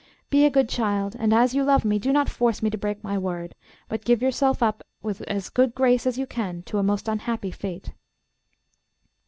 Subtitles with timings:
[0.31, 3.03] Be a good child, and as you love me, do not force me to break
[3.03, 3.53] my word,
[3.87, 7.51] but give yourself up with as good grace as you can to a most unhappy
[7.51, 7.91] fate.